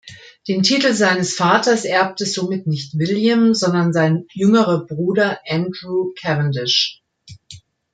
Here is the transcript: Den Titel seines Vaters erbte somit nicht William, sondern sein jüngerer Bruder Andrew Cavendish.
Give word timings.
Den 0.47 0.63
Titel 0.63 0.93
seines 0.95 1.35
Vaters 1.35 1.85
erbte 1.85 2.25
somit 2.25 2.65
nicht 2.65 2.97
William, 2.97 3.53
sondern 3.53 3.93
sein 3.93 4.25
jüngerer 4.31 4.87
Bruder 4.87 5.39
Andrew 5.47 6.11
Cavendish. 6.19 7.03